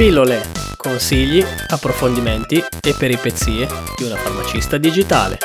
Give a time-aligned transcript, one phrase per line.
[0.00, 0.40] Pillole,
[0.78, 3.66] consigli, approfondimenti e peripezie
[3.98, 5.36] di una farmacista digitale.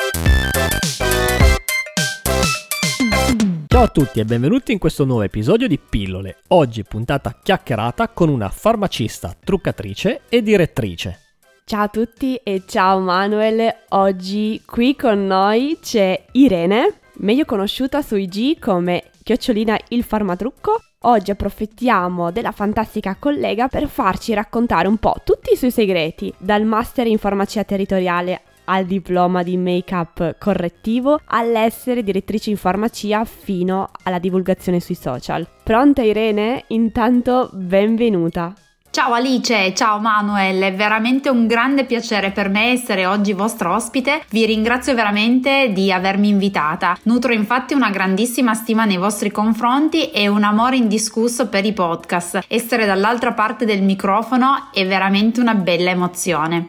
[3.66, 6.38] Ciao a tutti e benvenuti in questo nuovo episodio di Pillole.
[6.48, 11.18] Oggi puntata chiacchierata con una farmacista, truccatrice e direttrice.
[11.66, 13.70] Ciao a tutti e ciao Manuel.
[13.90, 21.30] Oggi qui con noi c'è Irene, meglio conosciuta su IG come chiocciolina il farmatrucco Oggi
[21.30, 27.06] approfittiamo della fantastica collega per farci raccontare un po' tutti i suoi segreti, dal master
[27.06, 34.80] in farmacia territoriale al diploma di make-up correttivo, all'essere direttrice in farmacia fino alla divulgazione
[34.80, 35.46] sui social.
[35.62, 36.64] Pronta Irene?
[36.68, 38.52] Intanto benvenuta!
[38.96, 44.22] Ciao Alice, ciao Manuel, è veramente un grande piacere per me essere oggi vostra ospite.
[44.30, 46.96] Vi ringrazio veramente di avermi invitata.
[47.02, 52.44] Nutro infatti una grandissima stima nei vostri confronti e un amore indiscusso per i podcast.
[52.48, 56.68] Essere dall'altra parte del microfono è veramente una bella emozione.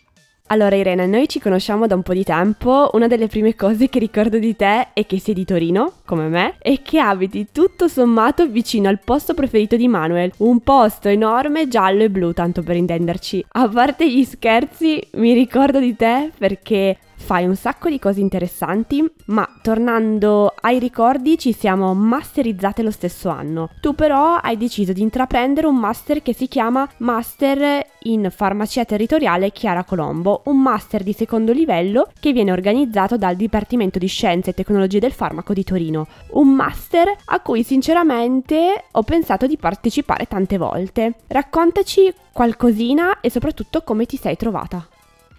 [0.50, 4.00] Allora Irene, noi ci conosciamo da un po' di tempo, una delle prime cose che
[4.00, 8.48] ricordo di te è che sei di Torino, come me, e che abiti tutto sommato
[8.48, 13.44] vicino al posto preferito di Manuel, un posto enorme giallo e blu, tanto per intenderci.
[13.50, 19.04] A parte gli scherzi, mi ricordo di te perché fai un sacco di cose interessanti,
[19.26, 23.70] ma tornando ai ricordi ci siamo masterizzate lo stesso anno.
[23.82, 29.52] Tu però hai deciso di intraprendere un master che si chiama Master in Farmacia Territoriale
[29.52, 34.54] Chiara Colombo, un master di secondo livello che viene organizzato dal Dipartimento di Scienze e
[34.54, 36.08] Tecnologie del Farmaco di Torino.
[36.32, 41.16] Un master a cui sinceramente ho pensato di partecipare tante volte.
[41.28, 44.88] Raccontaci qualcosina e soprattutto come ti sei trovata.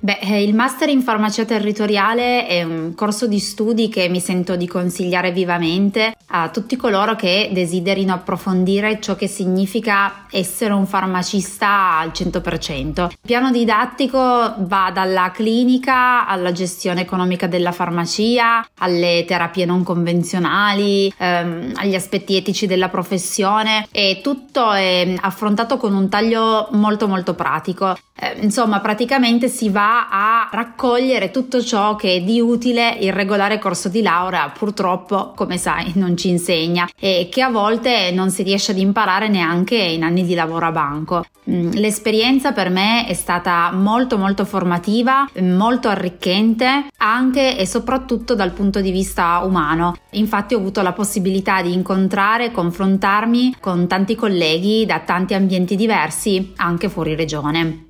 [0.00, 4.54] Beh, eh, il Master in Farmacia Territoriale è un corso di studi che mi sento
[4.54, 11.98] di consigliare vivamente a tutti coloro che desiderino approfondire ciò che significa essere un farmacista
[11.98, 13.06] al 100%.
[13.10, 21.12] Il piano didattico va dalla clinica alla gestione economica della farmacia, alle terapie non convenzionali,
[21.18, 27.34] ehm, agli aspetti etici della professione e tutto è affrontato con un taglio molto molto
[27.34, 27.96] pratico.
[28.20, 33.88] Eh, insomma, praticamente si va a raccogliere tutto ciò che di utile il regolare corso
[33.88, 38.72] di laurea purtroppo come sai non ci insegna e che a volte non si riesce
[38.72, 41.24] ad imparare neanche in anni di lavoro a banco.
[41.50, 48.52] Mm, l'esperienza per me è stata molto molto formativa, molto arricchente anche e soprattutto dal
[48.52, 49.96] punto di vista umano.
[50.12, 55.76] Infatti ho avuto la possibilità di incontrare e confrontarmi con tanti colleghi da tanti ambienti
[55.76, 57.87] diversi anche fuori regione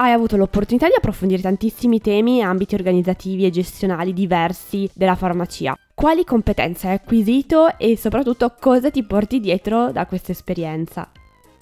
[0.00, 5.76] hai avuto l'opportunità di approfondire tantissimi temi e ambiti organizzativi e gestionali diversi della farmacia.
[5.94, 11.10] Quali competenze hai acquisito e soprattutto cosa ti porti dietro da questa esperienza?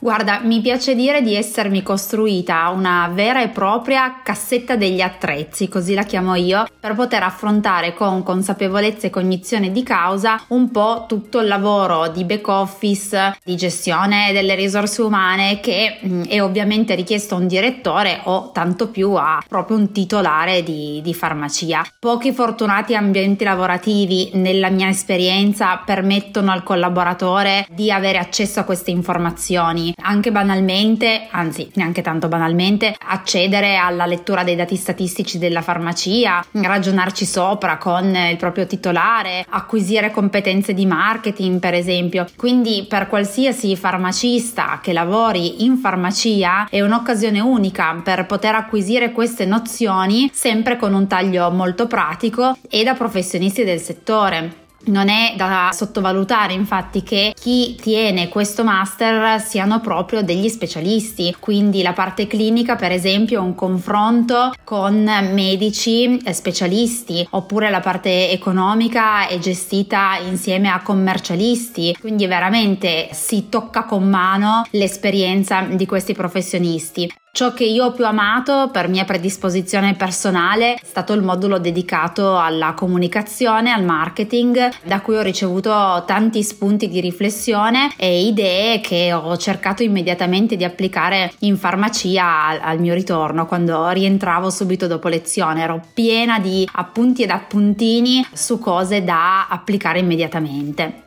[0.01, 5.95] Guarda, mi piace dire di essermi costruita una vera e propria cassetta degli attrezzi, così
[5.95, 11.41] la chiamo io, per poter affrontare con consapevolezza e cognizione di causa un po' tutto
[11.41, 17.35] il lavoro di back office, di gestione delle risorse umane che mm, è ovviamente richiesto
[17.35, 21.85] a un direttore o tanto più a proprio un titolare di, di farmacia.
[21.99, 28.93] Pochi fortunati ambienti lavorativi, nella mia esperienza, permettono al collaboratore di avere accesso a queste
[28.93, 36.45] informazioni anche banalmente, anzi neanche tanto banalmente, accedere alla lettura dei dati statistici della farmacia,
[36.53, 42.27] ragionarci sopra con il proprio titolare, acquisire competenze di marketing per esempio.
[42.37, 49.45] Quindi per qualsiasi farmacista che lavori in farmacia è un'occasione unica per poter acquisire queste
[49.45, 54.67] nozioni sempre con un taglio molto pratico e da professionisti del settore.
[54.89, 61.83] Non è da sottovalutare infatti che chi tiene questo master siano proprio degli specialisti, quindi
[61.83, 69.27] la parte clinica per esempio è un confronto con medici specialisti, oppure la parte economica
[69.29, 77.13] è gestita insieme a commercialisti, quindi veramente si tocca con mano l'esperienza di questi professionisti.
[77.39, 82.37] Ciò che io ho più amato per mia predisposizione personale è stato il modulo dedicato
[82.37, 89.13] alla comunicazione, al marketing, da cui ho ricevuto tanti spunti di riflessione e idee che
[89.13, 95.63] ho cercato immediatamente di applicare in farmacia al, mio ritorno quando rientravo subito dopo lezione.
[95.63, 101.07] Ero piena di appunti ed appuntini su cose da applicare immediatamente.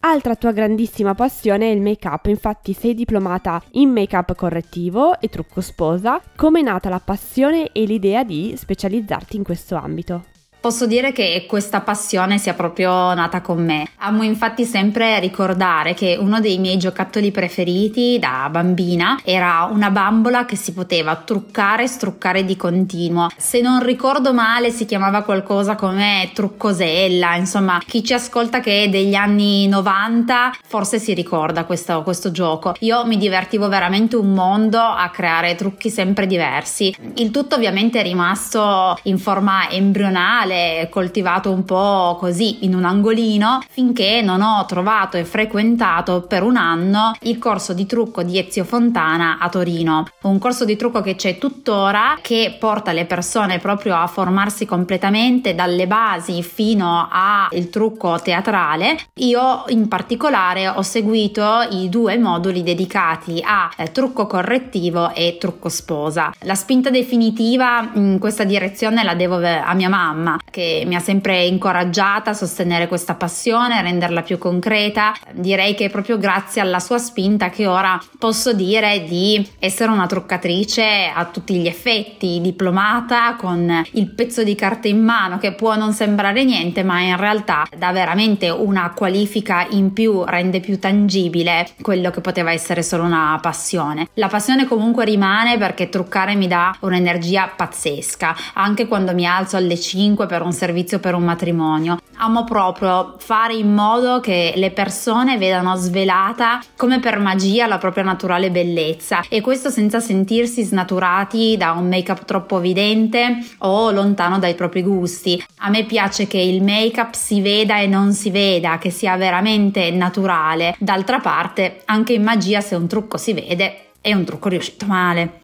[0.00, 5.60] Altra tua grandissima passione è il make-up, infatti sei diplomata in make-up correttivo e trucco
[5.60, 6.22] sposa.
[6.36, 10.37] Come è nata la passione e l'idea di specializzarti in questo ambito?
[10.60, 13.90] Posso dire che questa passione sia proprio nata con me.
[13.98, 20.44] Amo infatti sempre ricordare che uno dei miei giocattoli preferiti da bambina era una bambola
[20.46, 23.28] che si poteva truccare e struccare di continuo.
[23.36, 28.88] Se non ricordo male si chiamava qualcosa come truccosella, insomma chi ci ascolta che è
[28.88, 32.74] degli anni 90 forse si ricorda questo, questo gioco.
[32.80, 36.92] Io mi divertivo veramente un mondo a creare trucchi sempre diversi.
[37.14, 42.84] Il tutto ovviamente è rimasto in forma embrionale male, coltivato un po' così in un
[42.84, 48.38] angolino, finché non ho trovato e frequentato per un anno il corso di trucco di
[48.38, 50.06] Ezio Fontana a Torino.
[50.22, 55.54] Un corso di trucco che c'è tuttora, che porta le persone proprio a formarsi completamente
[55.54, 58.98] dalle basi fino al trucco teatrale.
[59.16, 65.68] Io in particolare ho seguito i due moduli dedicati a eh, trucco correttivo e trucco
[65.68, 66.32] sposa.
[66.40, 71.44] La spinta definitiva in questa direzione la devo a mia mamma che mi ha sempre
[71.44, 75.14] incoraggiata a sostenere questa passione, a renderla più concreta.
[75.32, 80.06] Direi che è proprio grazie alla sua spinta che ora posso dire di essere una
[80.06, 85.76] truccatrice a tutti gli effetti, diplomata con il pezzo di carta in mano che può
[85.76, 91.68] non sembrare niente, ma in realtà dà veramente una qualifica in più, rende più tangibile
[91.80, 94.08] quello che poteva essere solo una passione.
[94.14, 99.78] La passione comunque rimane perché truccare mi dà un'energia pazzesca, anche quando mi alzo alle
[99.78, 101.98] 5 per un servizio per un matrimonio.
[102.20, 108.04] Amo proprio fare in modo che le persone vedano svelata come per magia la propria
[108.04, 114.54] naturale bellezza e questo senza sentirsi snaturati da un make-up troppo evidente o lontano dai
[114.54, 115.42] propri gusti.
[115.58, 119.90] A me piace che il make-up si veda e non si veda, che sia veramente
[119.90, 120.76] naturale.
[120.78, 125.42] D'altra parte, anche in magia se un trucco si vede, è un trucco riuscito male.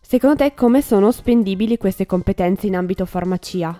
[0.00, 3.76] Secondo te come sono spendibili queste competenze in ambito farmacia?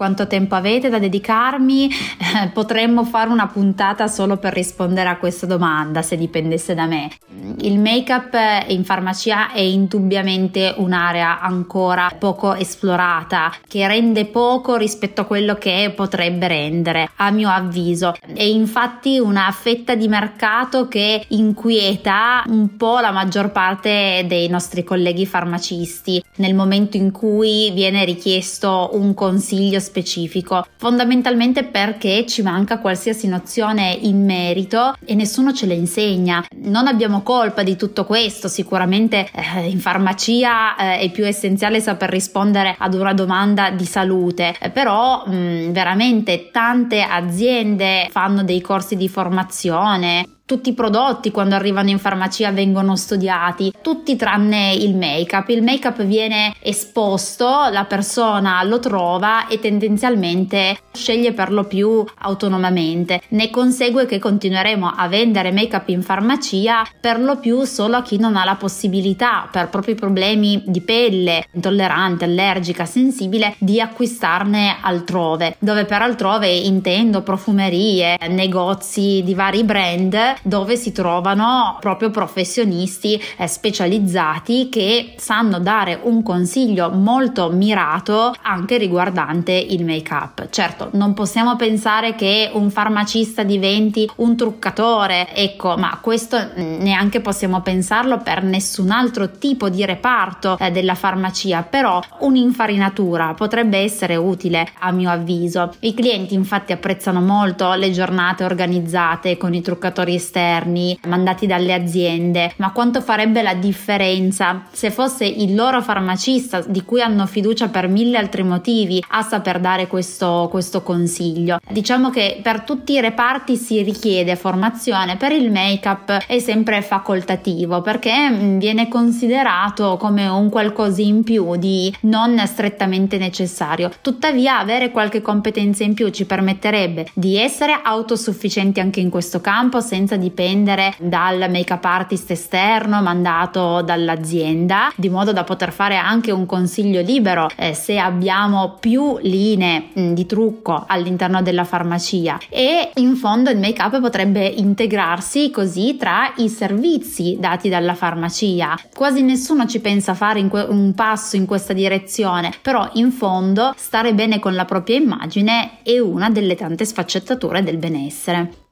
[0.00, 5.44] Quanto tempo avete da dedicarmi, eh, potremmo fare una puntata solo per rispondere a questa
[5.44, 7.10] domanda se dipendesse da me.
[7.58, 8.34] Il make-up
[8.68, 15.92] in farmacia è indubbiamente un'area ancora poco esplorata che rende poco rispetto a quello che
[15.94, 18.14] potrebbe rendere, a mio avviso.
[18.32, 24.82] È infatti una fetta di mercato che inquieta un po' la maggior parte dei nostri
[24.82, 32.78] colleghi farmacisti nel momento in cui viene richiesto un consiglio specifico, fondamentalmente perché ci manca
[32.78, 36.44] qualsiasi nozione in merito e nessuno ce le insegna.
[36.62, 42.08] Non abbiamo colpa di tutto questo, sicuramente eh, in farmacia eh, è più essenziale saper
[42.08, 48.60] rispondere ad una domanda di salute, eh, però mh, mm, veramente tante aziende fanno dei
[48.60, 54.96] corsi di formazione tutti i prodotti quando arrivano in farmacia vengono studiati, tutti tranne il
[54.96, 55.48] make-up.
[55.50, 63.22] Il make-up viene esposto, la persona lo trova e tendenzialmente sceglie per lo più autonomamente.
[63.28, 68.18] Ne consegue che continueremo a vendere make-up in farmacia per lo più solo a chi
[68.18, 75.54] non ha la possibilità per propri problemi di pelle, intollerante, allergica, sensibile, di acquistarne altrove,
[75.60, 83.46] dove per altrove intendo profumerie, negozi di vari brand dove si trovano proprio professionisti eh,
[83.46, 90.48] specializzati che sanno dare un consiglio molto mirato anche riguardante il make up.
[90.50, 97.60] Certo, non possiamo pensare che un farmacista diventi un truccatore, ecco, ma questo neanche possiamo
[97.60, 104.68] pensarlo per nessun altro tipo di reparto eh, della farmacia, però un'infarinatura potrebbe essere utile
[104.78, 105.74] a mio avviso.
[105.80, 112.52] I clienti infatti apprezzano molto le giornate organizzate con i truccatori esterni mandati dalle aziende,
[112.56, 117.88] ma quanto farebbe la differenza se fosse il loro farmacista di cui hanno fiducia per
[117.88, 121.58] mille altri motivi a saper dare questo, questo consiglio.
[121.68, 127.80] Diciamo che per tutti i reparti si richiede formazione, per il make-up è sempre facoltativo
[127.80, 133.90] perché mm, viene considerato come un qualcosa in più di non strettamente necessario.
[134.00, 139.80] Tuttavia avere qualche competenza in più ci permetterebbe di essere autosufficienti anche in questo campo
[139.80, 146.46] senza dipendere dal make-up artist esterno mandato dall'azienda, di modo da poter fare anche un
[146.46, 153.16] consiglio libero eh, se abbiamo più linee mm, di trucco all'interno della farmacia e in
[153.16, 158.78] fondo il make-up potrebbe integrarsi così tra i servizi dati dalla farmacia.
[158.94, 163.72] Quasi nessuno ci pensa a fare que- un passo in questa direzione, però in fondo
[163.76, 168.68] stare bene con la propria immagine è una delle tante sfaccettature del benessere.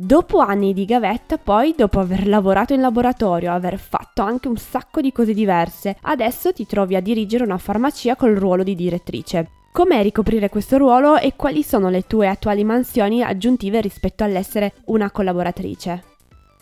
[0.00, 5.00] Dopo anni di gavetta, poi, dopo aver lavorato in laboratorio, aver fatto anche un sacco
[5.00, 9.50] di cose diverse, adesso ti trovi a dirigere una farmacia col ruolo di direttrice.
[9.72, 15.10] Com'è ricoprire questo ruolo e quali sono le tue attuali mansioni aggiuntive rispetto all'essere una
[15.10, 16.17] collaboratrice?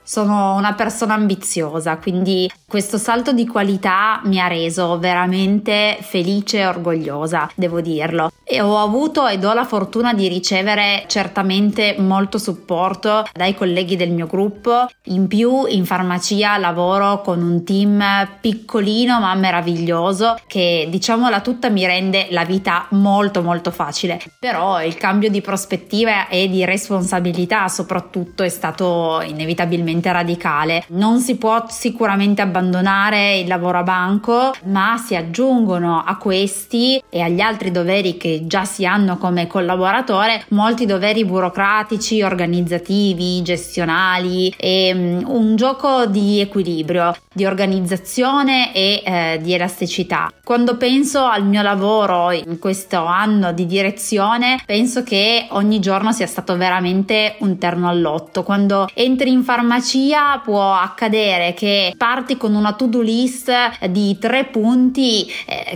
[0.08, 6.66] Sono una persona ambiziosa, quindi questo salto di qualità mi ha reso veramente felice e
[6.66, 8.30] orgogliosa, devo dirlo.
[8.44, 14.10] E ho avuto ed ho la fortuna di ricevere certamente molto supporto dai colleghi del
[14.10, 14.86] mio gruppo.
[15.06, 18.00] In più in farmacia lavoro con un team
[18.40, 24.20] piccolino ma meraviglioso che diciamola tutta mi rende la vita molto molto facile.
[24.38, 30.84] Però il cambio di prospettiva e di responsabilità soprattutto è stato inevitabilmente veramente radicale.
[30.88, 37.20] Non si può sicuramente abbandonare il lavoro a banco, ma si aggiungono a questi e
[37.20, 44.92] agli altri doveri che già si hanno come collaboratore molti doveri burocratici, organizzativi, gestionali e
[44.94, 50.30] um, un gioco di equilibrio, di organizzazione e eh, di elasticità.
[50.42, 56.26] Quando penso al mio lavoro in questo anno di direzione, penso che ogni giorno sia
[56.26, 58.42] stato veramente un terno all'otto.
[58.42, 63.52] Quando entri in farmacia farmacia può accadere che parti con una to-do list
[63.88, 65.26] di tre punti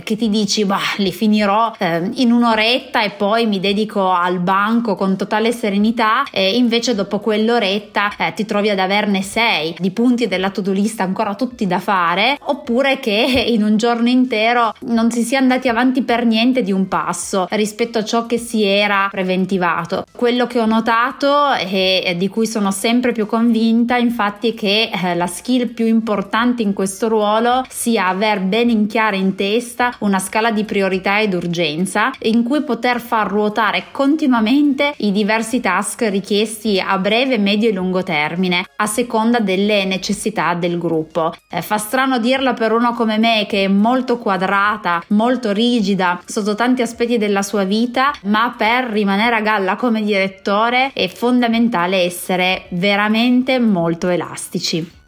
[0.03, 4.95] che ti dici, bah, li finirò eh, in un'oretta e poi mi dedico al banco
[4.95, 10.27] con totale serenità e invece dopo quell'oretta eh, ti trovi ad averne sei di punti
[10.27, 13.11] della to-do list ancora tutti da fare oppure che
[13.47, 17.97] in un giorno intero non si sia andati avanti per niente di un passo rispetto
[17.97, 20.05] a ciò che si era preventivato.
[20.15, 25.27] Quello che ho notato e di cui sono sempre più convinta infatti che eh, la
[25.27, 30.51] skill più importante in questo ruolo sia aver ben in chiara in testa una scala
[30.51, 36.97] di priorità ed urgenza in cui poter far ruotare continuamente i diversi task richiesti a
[36.97, 41.33] breve, medio e lungo termine a seconda delle necessità del gruppo.
[41.49, 46.55] Eh, fa strano dirlo per uno come me che è molto quadrata, molto rigida sotto
[46.55, 52.65] tanti aspetti della sua vita, ma per rimanere a galla come direttore è fondamentale essere
[52.69, 54.99] veramente molto elastici.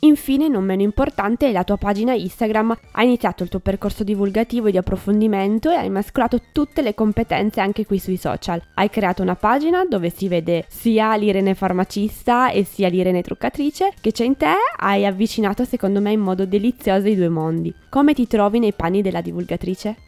[0.00, 4.70] Infine, non meno importante, la tua pagina Instagram ha iniziato il tuo percorso divulgativo e
[4.70, 8.62] di approfondimento e hai mescolato tutte le competenze anche qui sui social.
[8.74, 14.12] Hai creato una pagina dove si vede sia l'Irene farmacista e sia l'Irene truccatrice che
[14.12, 17.74] c'è in te, hai avvicinato secondo me in modo delizioso i due mondi.
[17.88, 20.07] Come ti trovi nei panni della divulgatrice?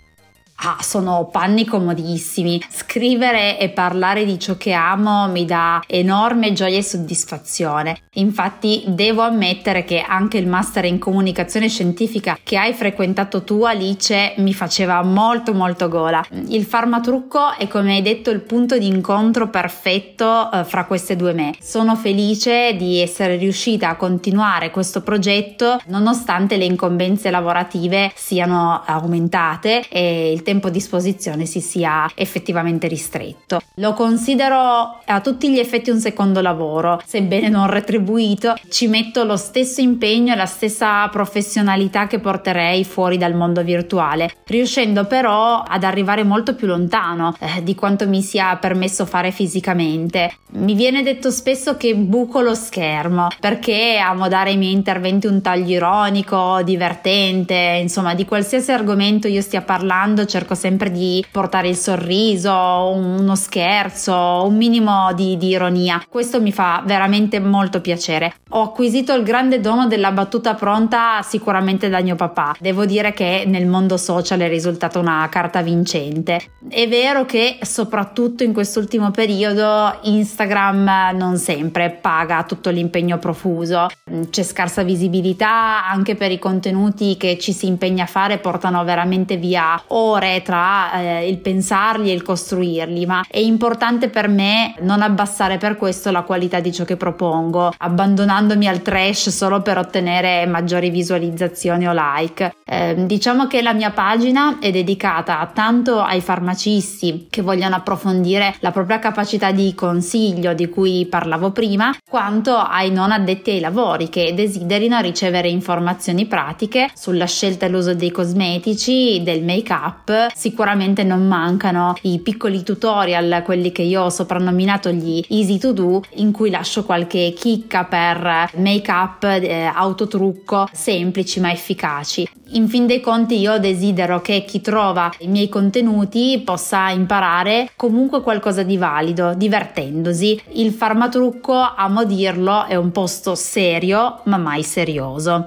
[0.63, 2.63] Ah, sono panni comodissimi.
[2.69, 7.97] Scrivere e parlare di ciò che amo mi dà enorme gioia e soddisfazione.
[8.15, 14.35] Infatti devo ammettere che anche il master in comunicazione scientifica che hai frequentato tu Alice
[14.37, 16.23] mi faceva molto molto gola.
[16.49, 21.33] Il farmatrucco è come hai detto il punto di incontro perfetto eh, fra queste due
[21.33, 21.55] me.
[21.59, 29.89] Sono felice di essere riuscita a continuare questo progetto nonostante le incombenze lavorative siano aumentate
[29.89, 33.61] e il tempo a disposizione si sia effettivamente ristretto.
[33.77, 39.37] Lo considero a tutti gli effetti un secondo lavoro, sebbene non retribuito, ci metto lo
[39.37, 45.85] stesso impegno e la stessa professionalità che porterei fuori dal mondo virtuale, riuscendo però ad
[45.85, 50.35] arrivare molto più lontano eh, di quanto mi sia permesso fare fisicamente.
[50.53, 55.41] Mi viene detto spesso che buco lo schermo perché amo dare ai miei interventi un
[55.41, 61.77] taglio ironico, divertente, insomma di qualsiasi argomento io stia parlando cerco sempre di portare il
[61.77, 66.03] sorriso, uno scherzo, un minimo di, di ironia.
[66.09, 68.35] Questo mi fa veramente molto piacere.
[68.51, 72.57] Ho acquisito il grande dono della battuta pronta sicuramente da mio papà.
[72.59, 76.41] Devo dire che nel mondo social è risultata una carta vincente.
[76.69, 83.87] È vero che soprattutto in quest'ultimo periodo Instagram non sempre paga tutto l'impegno profuso.
[84.31, 89.37] C'è scarsa visibilità anche per i contenuti che ci si impegna a fare portano veramente
[89.37, 94.75] via ore ore tra eh, il pensarli e il costruirli, ma è importante per me
[94.81, 99.79] non abbassare per questo la qualità di ciò che propongo, abbandonandomi al trash solo per
[99.79, 102.55] ottenere maggiori visualizzazioni o like.
[102.65, 108.71] Eh, diciamo che la mia pagina è dedicata tanto ai farmacisti che vogliono approfondire la
[108.71, 114.35] propria capacità di consiglio di cui parlavo prima, quanto ai non addetti ai lavori che
[114.35, 121.27] desiderino ricevere informazioni pratiche sulla scelta e l'uso dei cosmetici, del make up sicuramente non
[121.27, 126.51] mancano i piccoli tutorial, quelli che io ho soprannominato gli easy to do, in cui
[126.51, 132.29] lascio qualche chicca per make up, eh, autotrucco semplici ma efficaci.
[132.53, 138.23] In fin dei conti io desidero che chi trova i miei contenuti possa imparare comunque
[138.23, 140.41] qualcosa di valido, divertendosi.
[140.55, 145.45] Il farmatrucco, amo dirlo, è un posto serio ma mai serioso.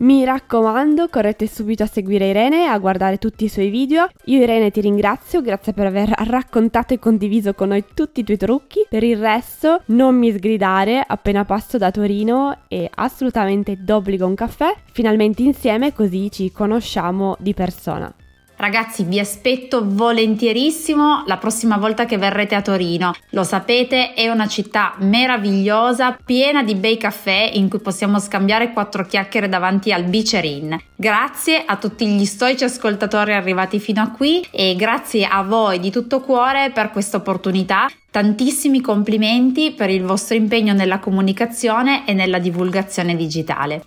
[0.00, 4.08] Mi raccomando, correte subito a seguire Irene e a guardare tutti i suoi video.
[4.26, 8.36] Io Irene ti ringrazio, grazie per aver raccontato e condiviso con noi tutti i tuoi
[8.36, 8.86] trucchi.
[8.88, 14.72] Per il resto, non mi sgridare appena passo da Torino e assolutamente d'obbligo un caffè,
[14.92, 18.14] finalmente insieme così ci conosciamo di persona.
[18.58, 23.14] Ragazzi, vi aspetto volentierissimo la prossima volta che verrete a Torino.
[23.30, 29.06] Lo sapete, è una città meravigliosa, piena di bei caffè in cui possiamo scambiare quattro
[29.06, 30.76] chiacchiere davanti al Bicerin.
[30.96, 35.92] Grazie a tutti gli stoici ascoltatori arrivati fino a qui e grazie a voi di
[35.92, 37.86] tutto cuore per questa opportunità.
[38.10, 43.84] Tantissimi complimenti per il vostro impegno nella comunicazione e nella divulgazione digitale.